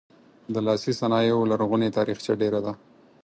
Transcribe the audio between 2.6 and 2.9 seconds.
ده.